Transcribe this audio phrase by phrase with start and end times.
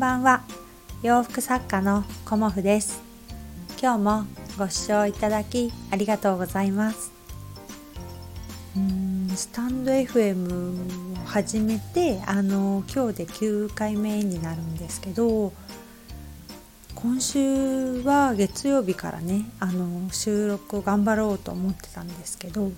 [0.00, 0.40] ばんは。
[1.02, 3.02] 洋服作家のコモフです。
[3.78, 4.24] 今日も
[4.56, 7.12] ご視聴いただきありがとうございます。
[8.74, 15.52] うんスタンド FM を始めてあの今日で9回目になるんですけど
[16.94, 22.72] 今週は月曜日からねあの収録を頑張ろうと思ってたんですけど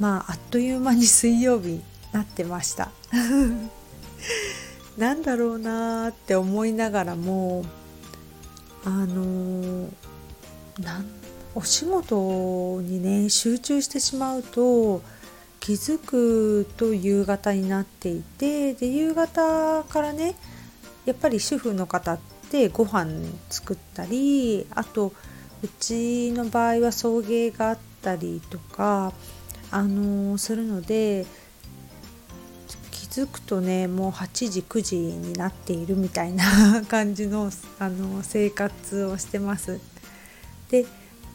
[0.00, 1.80] まああっという間に水曜日
[2.10, 2.90] なってました。
[4.96, 7.64] なんだろうなって思いながらも
[8.84, 9.88] あの
[10.78, 11.06] なん
[11.54, 15.02] お仕事にね集中してしまうと
[15.60, 20.34] 気づくと夕方になっていてで夕方からね
[21.06, 22.18] やっぱり主婦の方っ
[22.50, 23.10] てご飯
[23.50, 25.12] 作ったりあと
[25.62, 29.12] うちの場合は送迎があったりとか
[29.70, 31.24] あのするので
[33.14, 39.78] づくとねもう8時9時になっているみたいな 感じのあの生活をしてます。
[40.70, 40.86] で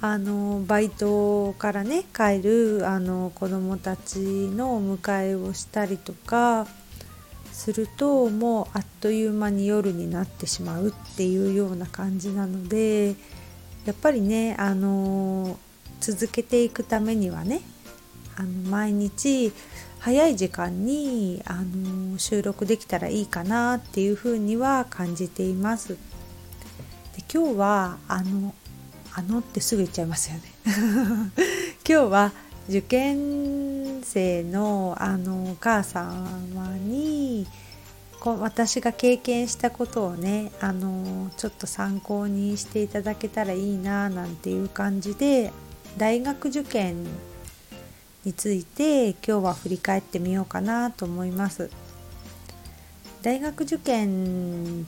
[0.00, 6.66] あのバイトからね帰るあの子どもたちのお迎えをしたりとか
[7.52, 13.16] するともうあっという間に夜になってしまうっていうような感じなので
[13.86, 15.58] やっぱりねあの
[16.00, 17.62] 続けていくためにはね
[18.36, 19.52] あの毎日
[20.06, 25.94] 早い時間にあの収録できたらいいかなっていうふうには感じています。
[25.94, 28.54] で今日はあの
[29.14, 30.42] あのってすぐ言っちゃいますよね。
[31.84, 32.32] 今日は
[32.68, 37.48] 受験生のあのお母様に
[38.20, 45.50] こ私が経験したことをねあのちょっと参考にしていただけたらいいななんていう感じで
[45.98, 47.06] 大学受験
[48.26, 51.70] について今日は振り返ってみようかなと思います。
[53.22, 54.86] 大学受験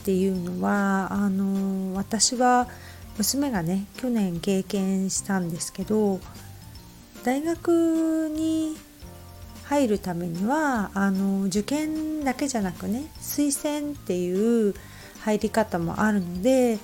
[0.00, 2.68] っていうのはあの私は
[3.16, 6.20] 娘がね去年経験したんですけど
[7.24, 8.76] 大学に
[9.64, 14.74] 入るためにはあの受験だけじゃなくね推薦っていう
[15.20, 16.78] 入り方もあるので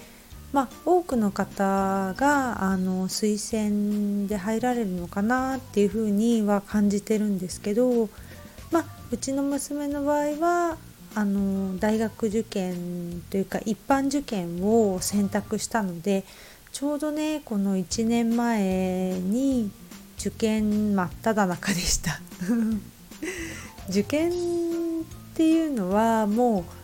[0.52, 8.10] まあ、多くの方があの推薦で入られるのかなっていうふうには感じてるんですけど、
[8.70, 10.76] まあ、うちの娘の場合は
[11.14, 16.24] あの大学受験というか一般受験を選択したので
[16.72, 19.70] ちょうどねこの1年前に
[20.18, 22.20] 受験真っ只中でした。
[23.90, 24.34] 受験っ
[25.34, 26.81] ていうのはもう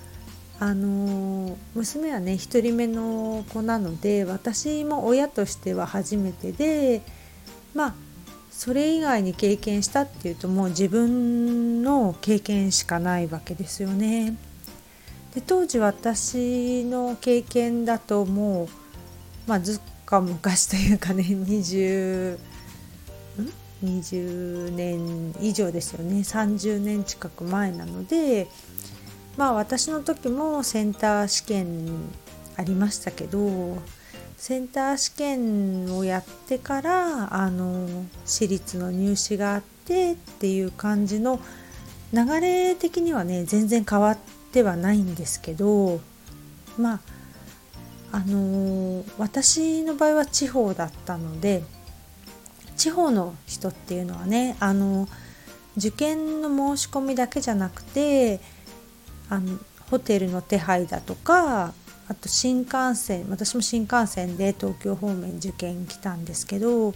[0.60, 7.02] あの娘はね1人目の子なので私も親としては初めてで
[7.74, 7.94] まあ
[8.50, 14.36] それ以外に経験したっていうともう自分の経験しかないわけですよね。
[15.32, 18.69] で当時私の経験だともう
[19.46, 22.38] まあずっか昔というかね20ん
[23.84, 28.48] ？20年以上ですよね30年近く前なので
[29.38, 32.10] まあ私の時もセンター試験
[32.56, 33.78] ありましたけど
[34.37, 37.87] センター試験をやってからあの
[38.26, 41.41] 私立の入試があってっていう感じの
[42.12, 44.19] 流れ的にはね全然変わっ
[44.53, 46.00] てはないんですけど
[46.76, 47.00] まあ
[48.10, 51.62] あの私の場合は地方だったので
[52.76, 55.06] 地方の人っていうのはねあの
[55.76, 58.41] 受験の申し込みだけじゃなくて
[59.28, 59.59] あの
[59.91, 61.72] ホテルの手配だとか
[62.09, 66.94] あと新幹線私も新幹線で東京方面受験来たんですけど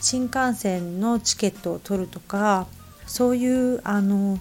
[0.00, 2.66] 新幹線のチケットを取るとか
[3.06, 4.38] そういうあの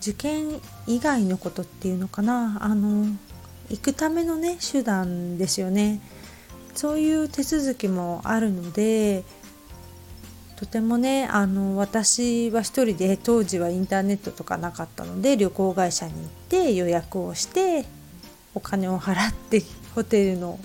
[0.00, 3.06] 受験以外のことっていうのかなあの
[3.70, 6.00] 行くためのね手段ですよね。
[6.74, 9.24] そういう手続きもあるので
[10.56, 17.84] とてもねあの私は一人で当時はインターネットとかなかったので旅行会社に行って予約をして
[18.54, 19.62] お金を払って
[19.94, 20.58] ホテルの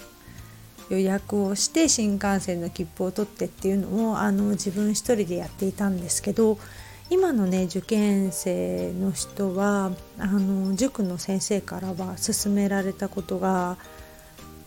[0.90, 6.58] 予約をして新幹線の切符を取ってっていうのをあの自分一人でやっていたんですけど
[7.12, 13.78] 今のね受験生の人はあの塾の先生からは勧められたことが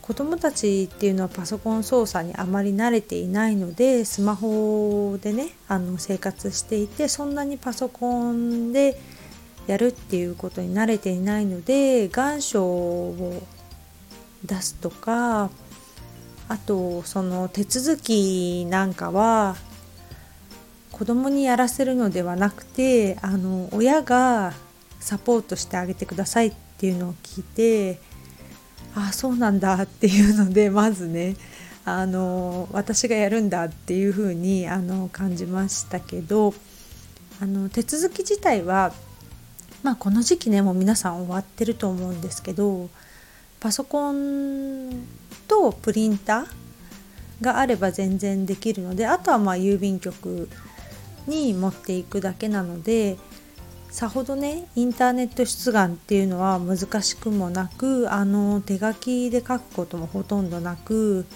[0.03, 9.01] 子どもたちっていうのはパソコン操作にあまり慣れていないのでスマホでねあの生活していてそんなにパソコンで
[9.69, 13.43] やるっていうことに慣れていないので願書を
[14.45, 15.51] 出すとか
[16.49, 19.55] あとその手続きなんかは
[20.91, 24.53] 子供にやらせるのではなくてあの親が
[24.99, 28.01] サポートしてあげてくださいっていうのを聞いて
[28.95, 31.37] あそうなんだっていうのでまずね
[31.85, 36.55] あの私がやるんだっていうふうにあの感じましたけど
[37.41, 38.93] あの手続き自体は、
[39.83, 42.89] まあ、この時期ねもう皆さん終わってると思うんですけど
[43.59, 45.07] パソコン
[45.49, 50.49] とプリンターがあれば全然できるのであとはまあ郵便局
[51.27, 53.19] に持っていくだけなので
[53.93, 61.27] さほどねインターネット出願っていうのは難しくもなくあの手書きで書くこともほとんどなく、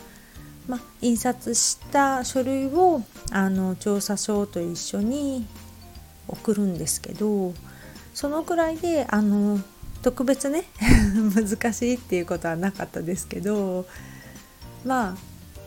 [0.66, 5.46] ま、印刷した書類をあの調査書と一緒に
[6.28, 7.52] 送るんですけど
[8.14, 9.60] そのくらいであの
[10.00, 10.64] 特別ね
[11.36, 13.84] 難しいっていうことはなかったですけど
[14.82, 15.16] まあ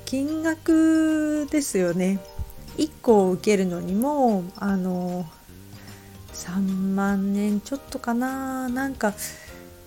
[0.06, 2.20] 金額ですよね。
[2.78, 5.30] 1個を受けるのにもあの
[6.40, 9.14] 3万円ちょっとかななんか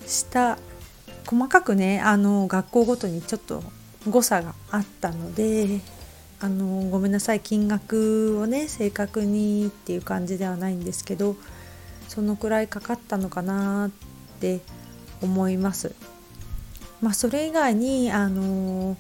[0.07, 0.59] した
[1.27, 3.63] 細かくねあの学校ごとにちょっと
[4.09, 5.81] 誤差があったので
[6.41, 11.37] あのごめんなさい金額をね正確にっていう感じではないんですけど
[12.09, 13.91] そのくらいかかったのかなっ
[14.41, 14.61] て
[15.23, 15.95] 思います。
[17.01, 18.97] まあ、それ以外にあの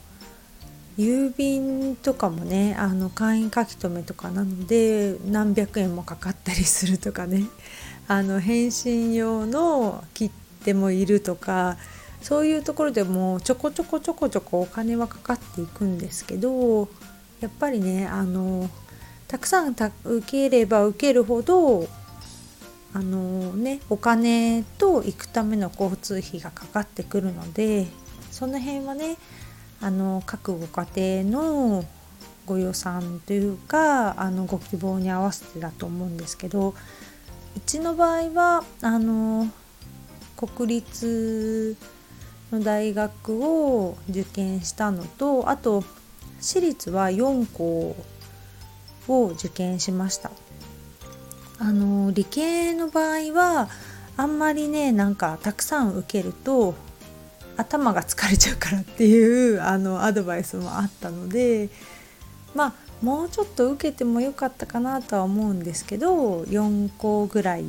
[0.98, 7.44] 郵便とかもねあの簡易書き留めとかなので何百円もかかったりするとかね。
[8.08, 10.30] あの返信用の切
[10.64, 11.76] 手もいるとか
[12.20, 16.88] そういうところでもちょこちょこちょこちょこお金はかかっていくんですけど
[17.40, 18.68] やっぱりねあの
[19.28, 19.74] たくさん
[20.04, 21.88] 受ければ受けるほど
[22.92, 27.86] あのねお金と行くための交通費がかかってくるので
[28.30, 29.16] その辺はね
[29.82, 31.84] あの各ご家庭の
[32.46, 36.74] ご予算というかあのご希望に合わせてだと思うんですけどう
[37.66, 39.48] ちの場合はあの
[40.36, 41.76] 国立
[42.50, 45.84] の大学を受験したのとあと
[46.40, 47.96] 私立は4校
[49.08, 50.30] を受験しました。
[51.58, 53.68] あの理系の場合は
[54.16, 56.74] あんまりねなんかたくさん受けると
[57.56, 61.68] 頭が疲れちゃうからっていうあのアドバイスもあったので
[62.54, 67.64] まあもうちょっと受けてもよかったかなとは思うんですけど4校ぐらい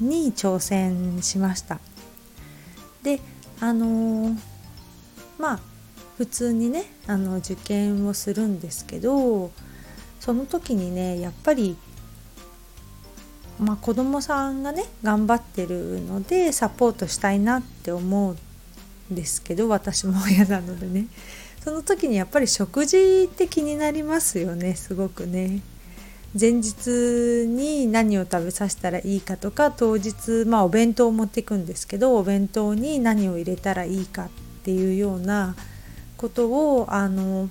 [0.00, 1.80] に挑戦しました。
[3.02, 3.20] で
[3.60, 4.38] あのー、
[5.38, 5.60] まあ
[6.16, 9.50] 普通にねあの受験をするんですけど
[10.20, 11.76] その時にねやっぱり
[13.58, 18.36] まあ、子どもさんがね頑張ってるのでサポートしたいなって思う
[19.10, 21.06] ですけど私も親なのでね
[21.62, 25.60] その時にやっぱり食事って気になりますよねすごくね。
[26.38, 34.28] 前日に何を食べさせたらいいかとか当日まあお弁当を持っていくんですけどお弁当に何を入れたらいいかっ
[34.62, 35.56] ていうような
[36.18, 37.48] ことをあの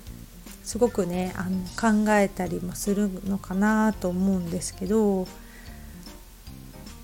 [0.64, 1.60] すごくねあの
[2.04, 5.28] 考えたりもするのかなと思うんですけど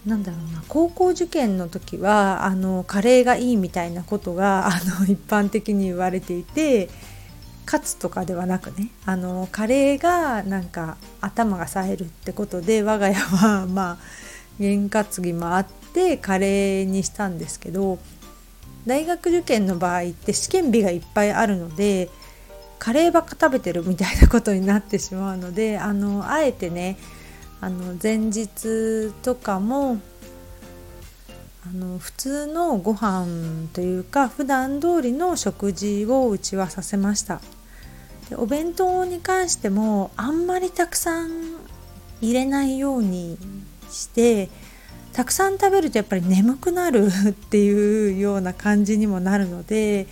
[0.06, 6.90] なんだろうな高校受験の時はあのカレーがいいみたいなことが あの一般的に言われていて
[7.66, 13.98] カツとかではなくねあのカレーがなんか頭が冴えるってことで我が家は まあ
[14.60, 18.00] 験担ぎもあってカレーにしたんですけど
[18.86, 22.10] 大学受験の場合って試験日がいっぱいあるので
[22.80, 26.98] カレーばっか食べてるみたいなことになってしまうのであのあえてね
[27.64, 29.98] あの前日とかも
[31.66, 37.40] あの普通のご飯というか普段通りの食事をうちはさせました。
[38.30, 41.30] でお弁当に関してもあんまりたくさん
[42.20, 43.38] 入れないように
[43.90, 44.50] して
[45.14, 50.08] たくさん食べるとやっぱり眠くなるっていうような感じにもなるので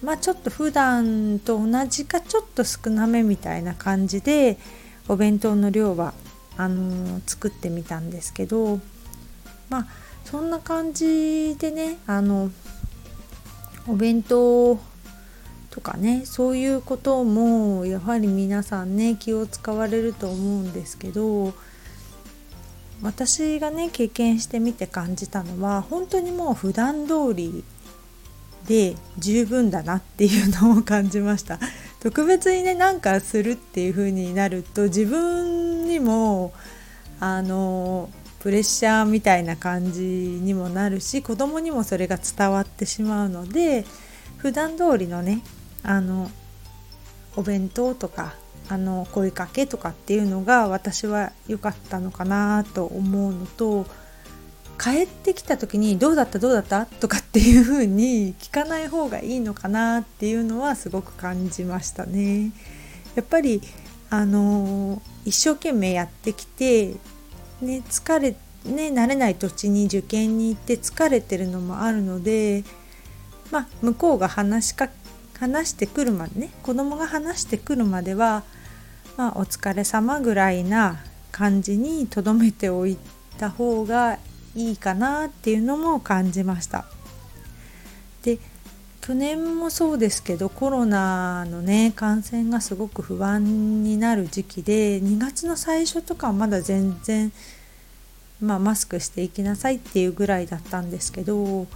[0.00, 4.58] まあちょっと普段と同じかちょっと少なめみたいな感じで
[5.08, 6.14] お弁当の量は
[6.56, 8.80] あの作ってみたんですけど
[9.68, 9.86] まあ
[10.24, 12.50] そんな感じでねあの
[13.86, 14.78] お弁当
[15.70, 21.52] とかねそういうこともやはり皆さんね気を使われると思うんですけど
[23.02, 27.62] 私がね経験してみて感じたのは本当にもう普段通り
[28.66, 31.60] で十分だなっていうのを感じました。
[32.00, 36.52] 特別にねなんかするっていう風になると自分にも
[37.20, 38.10] あの
[38.40, 43.84] プレッシャーみたいな感じにもなるし子供にもそれが伝わってしまうので
[44.36, 45.40] 普段通りのね
[45.82, 46.30] あの
[47.34, 48.34] お弁当とか
[48.68, 53.86] あの声かけとかっていうのが私は良かったのかなと思うのと
[54.78, 56.38] 帰ってきた時に「どうだった？
[56.38, 62.50] どうだった?」とかっていう風に聞かない方がいいのかなっていうのはすごく感じましたね。
[63.14, 63.62] やっぱり
[64.10, 66.94] あの一生懸命やってきて、
[67.60, 72.64] ね、疲れね慣れない土地に受験に行って疲れてるのもあるので、
[73.50, 74.88] まあ、向こうが話しか
[75.38, 78.42] 話してくるまでね子供が話してくるまでは、
[79.16, 81.00] まあ、お疲れ様ぐらいな
[81.32, 82.96] 感じにとどめておい
[83.38, 84.18] た方が
[84.54, 86.86] いいかなっていうのも感じました。
[88.22, 88.38] で
[89.06, 97.30] 去年もそうですけどコロナのね感染がすごく不安になる時期で2月の最初とかはまだ全然、
[98.40, 101.68] まあ、マスクしていきなさいっていうぐらいだったんですけど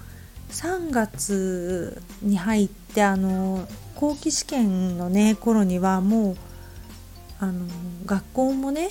[0.48, 6.36] 3月に入ってあの後期試験のね頃にはもう
[7.38, 7.64] あの
[8.06, 8.90] 学校もね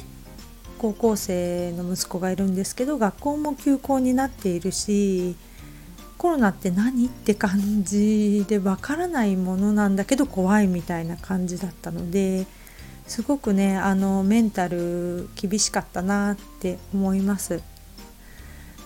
[0.77, 5.35] 高校生の息子がいるんですけど学校も休校になっているし
[6.19, 12.45] コロナって何って感じでわからないものなんだけど怖いみたいな感じだったので
[13.07, 17.63] すごくねあのメンタル厳しかったなって思います。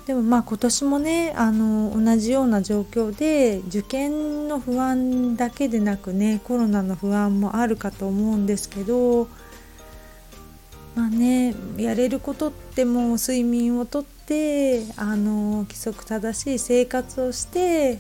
[0.06, 9.28] でもまあ今年もねあの同じような状況で受験の不安だけでなくねコロナの不安もあるかと思うんですけど
[10.94, 18.00] まあねやれることってもう睡眠をとってあの規則正しい生活をして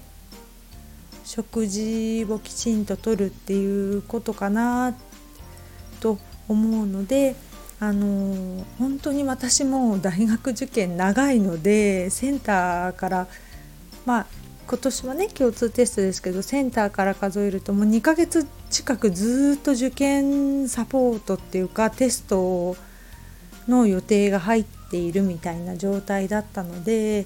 [1.23, 4.95] 食事をきちんととるっていうことかな
[5.99, 7.35] と思うので
[7.79, 13.27] あの本当に私も大学受験長いのでセンターから
[14.05, 14.25] まあ
[14.67, 22.75] 今年はね共通テストですけどセンターから数えるともう2ヶ月近くずっと受験サポートっていうかテスト
[23.67, 27.25] の予定が入ってているみたいな状態だったので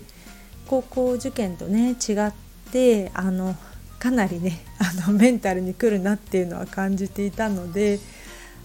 [0.68, 2.32] 高校受験とね違っ
[2.72, 3.56] てあの
[4.00, 8.00] かなりね あのメンタルにくるなっていうのは感じていたので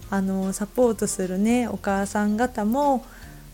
[0.09, 3.05] あのサポートするねお母さん方も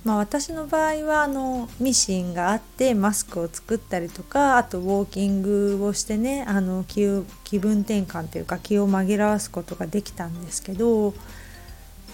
[0.05, 7.01] まあ、私の場合はあのミシンがあってマスクを作ったりとかあとウォーキングをしてねあの気
[7.43, 11.13] 気分転換というか気を紛らわすことができたんですけど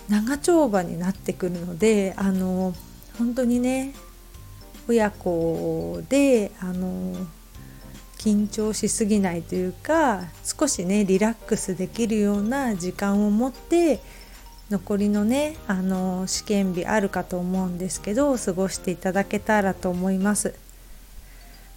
[0.10, 2.74] 長丁場になってくるのであの
[3.18, 3.94] 本当にね
[4.88, 7.16] 親子であの
[8.18, 14.00] 緊張しすぎないというか少しねリラックスできるような時間を持って
[14.70, 20.56] 残りのねあの試験日あるかと思うんですけど過ごしていただけたらと思います。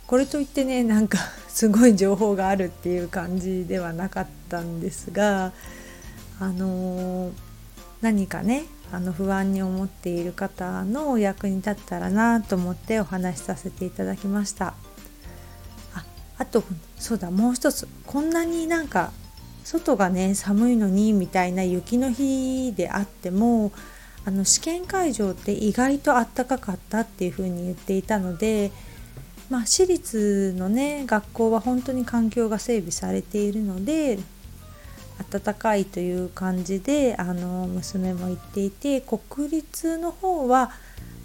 [0.06, 1.18] これといってねなんか
[1.48, 5.52] すごい情報があるっていう感じではなかったんですが
[6.40, 7.30] あの
[8.00, 14.74] 何かねあの不安に思っている方のお役に立ったらなと思ってお話しさせていただきました。
[15.94, 16.04] あ
[16.38, 16.64] あと
[16.96, 17.86] そうだもう一つ。
[18.06, 19.12] こんなになんか
[19.64, 23.72] 外がね寒いのにみたいな雪の日であっても
[24.24, 28.72] あの試験会場って意外とあったかかったっていうふうに言っていたので、
[29.50, 34.18] まあ、私立のね学校は本当に環境が整備されているので
[35.30, 40.70] 暖かいという感じであの娘も言っていて国立の方は、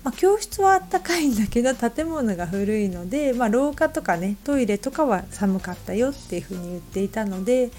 [0.03, 7.69] まあ、教室はあったかいんだけど建物が古いので、まあ、廊下とかねトイレとかは寒かったよっていうふうに言っていたので。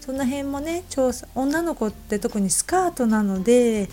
[0.00, 3.88] その辺もね調査女の子って特にスカートなので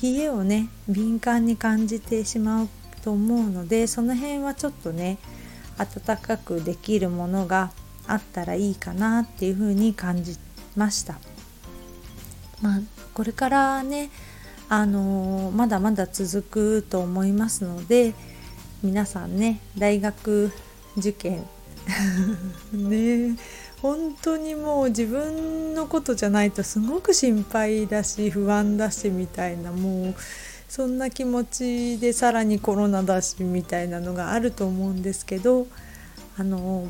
[0.00, 2.68] 冷えをね敏感に感じてしまう
[3.02, 5.18] と思うのでその辺はちょっとね
[5.78, 7.72] 暖かくできるものが
[8.06, 11.18] あったらいいかなっていうふうに感じてました。
[12.62, 12.80] まあ、
[13.14, 14.10] これからね
[14.68, 18.14] あのー、まだまだ続くと思いますので
[18.82, 20.52] 皆さんね大学
[20.96, 21.46] 受験
[22.72, 23.36] ね
[23.80, 30.14] 本当にもう自分のことじゃないとすごく心配だし不安だしみたいなもう
[30.68, 35.66] そんな気持ちでさらにコロナだしみたいなのがあると思うんですけど
[36.36, 36.86] あの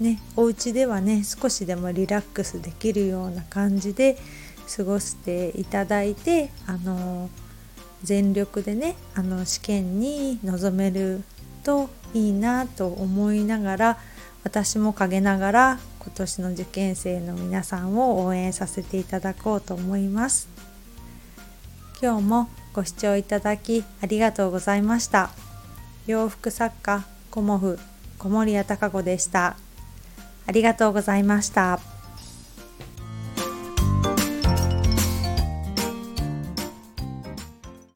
[0.00, 4.16] ねお家ではね少しでもリラックスできるような感じで
[4.76, 7.30] 過ごしていただいてあの
[8.02, 11.22] 全力でねあの試験に臨める
[11.64, 13.98] といいなと思いながら
[14.44, 20.48] 私も陰ながら今年の受験生の皆さんを応援させていただこうと思います。
[22.00, 25.30] 今日もご視聴いただきありがとうございました。
[26.06, 27.78] 洋服作家コモフ
[28.18, 29.67] 小森屋隆子でした。
[30.48, 31.97] ありがとうございました。